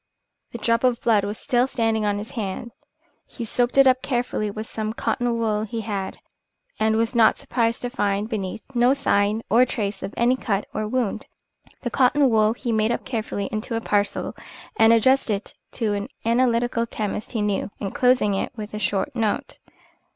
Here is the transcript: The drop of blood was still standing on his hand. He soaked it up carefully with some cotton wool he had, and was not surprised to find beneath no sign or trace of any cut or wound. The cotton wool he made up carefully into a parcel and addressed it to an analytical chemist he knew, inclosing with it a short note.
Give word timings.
The 0.51 0.57
drop 0.57 0.83
of 0.83 0.99
blood 0.99 1.23
was 1.23 1.37
still 1.37 1.67
standing 1.67 2.07
on 2.07 2.17
his 2.17 2.31
hand. 2.31 2.71
He 3.27 3.45
soaked 3.45 3.77
it 3.77 3.85
up 3.85 4.01
carefully 4.01 4.49
with 4.49 4.65
some 4.65 4.93
cotton 4.93 5.37
wool 5.37 5.61
he 5.61 5.81
had, 5.81 6.17
and 6.79 6.95
was 6.97 7.13
not 7.13 7.37
surprised 7.37 7.83
to 7.83 7.89
find 7.91 8.27
beneath 8.27 8.63
no 8.73 8.95
sign 8.95 9.43
or 9.47 9.63
trace 9.63 10.01
of 10.01 10.15
any 10.17 10.35
cut 10.35 10.65
or 10.73 10.87
wound. 10.87 11.27
The 11.83 11.91
cotton 11.91 12.31
wool 12.31 12.53
he 12.53 12.71
made 12.71 12.91
up 12.91 13.05
carefully 13.05 13.45
into 13.51 13.75
a 13.75 13.79
parcel 13.81 14.35
and 14.75 14.91
addressed 14.91 15.29
it 15.29 15.53
to 15.73 15.93
an 15.93 16.07
analytical 16.25 16.87
chemist 16.87 17.33
he 17.33 17.43
knew, 17.43 17.69
inclosing 17.79 18.31
with 18.55 18.73
it 18.73 18.77
a 18.77 18.79
short 18.79 19.15
note. 19.15 19.59